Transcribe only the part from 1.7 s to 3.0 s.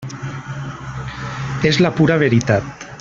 És la pura veritat.